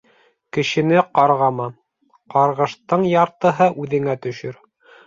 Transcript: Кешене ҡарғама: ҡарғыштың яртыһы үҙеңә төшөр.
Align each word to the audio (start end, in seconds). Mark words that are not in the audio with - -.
Кешене 0.55 1.03
ҡарғама: 1.19 1.67
ҡарғыштың 2.35 3.07
яртыһы 3.13 3.73
үҙеңә 3.87 4.23
төшөр. 4.27 4.63